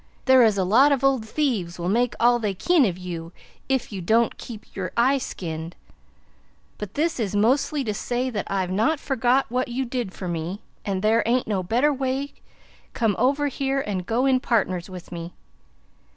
There 0.25 0.41
is 0.41 0.57
a 0.57 0.63
lot 0.63 0.91
of 0.91 1.03
ole 1.03 1.19
theves 1.19 1.77
wil 1.77 1.87
make 1.87 2.15
al 2.19 2.39
they 2.39 2.55
kin 2.55 2.85
of 2.85 2.97
u 2.97 3.31
ef 3.69 3.91
u 3.91 4.01
dont 4.01 4.35
kepe 4.35 4.67
ure 4.75 4.91
i 4.97 5.19
skined. 5.19 5.75
But 6.79 6.95
this 6.95 7.19
is 7.19 7.35
mosly 7.35 7.83
to 7.85 7.93
say 7.93 8.31
that 8.31 8.49
ive 8.49 8.71
not 8.71 8.99
forgot 8.99 9.51
wot 9.51 9.67
u 9.67 9.85
did 9.85 10.11
fur 10.11 10.27
me 10.27 10.63
an 10.85 10.97
if 10.97 11.01
there 11.03 11.21
aint 11.27 11.45
no 11.47 11.61
better 11.61 11.93
way 11.93 12.33
cum 12.93 13.15
over 13.19 13.47
here 13.47 13.79
an 13.81 13.99
go 13.99 14.25
in 14.25 14.39
pardners 14.39 14.89
with 14.89 15.11
me. 15.11 15.33